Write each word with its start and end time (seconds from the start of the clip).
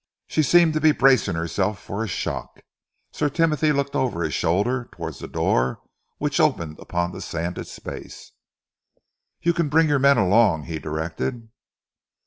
She 0.25 0.41
seemed 0.41 0.73
to 0.73 0.81
be 0.81 0.93
bracing 0.93 1.35
herself 1.35 1.79
for 1.79 2.03
a 2.03 2.07
shock. 2.07 2.61
Sir 3.11 3.29
Timothy 3.29 3.71
looked 3.71 3.95
over 3.95 4.23
his 4.23 4.33
shoulder 4.33 4.89
towards 4.91 5.19
the 5.19 5.27
door 5.27 5.83
which 6.17 6.39
opened 6.39 6.79
upon 6.79 7.11
the 7.11 7.21
sanded 7.21 7.67
space. 7.67 8.31
"You 9.43 9.53
can 9.53 9.69
bring 9.69 9.87
your 9.87 9.99
men 9.99 10.17
along," 10.17 10.63
he 10.63 10.79
directed. 10.79 11.49